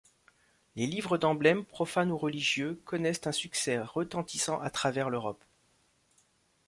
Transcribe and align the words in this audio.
Les 0.75 0.87
livres 0.87 1.19
d’emblèmes, 1.19 1.63
profanes 1.63 2.11
ou 2.11 2.17
religieux, 2.17 2.81
connaissent 2.85 3.27
un 3.27 3.31
succès 3.31 3.77
retentissant 3.79 4.59
à 4.59 4.71
travers 4.71 5.11
l’Europe. 5.11 5.43